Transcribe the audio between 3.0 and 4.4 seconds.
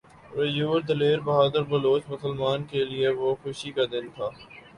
وہ خوشی کا دن تھا